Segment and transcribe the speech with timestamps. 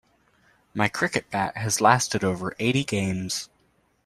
[0.73, 3.49] My cricket bat has lasted over eighty games.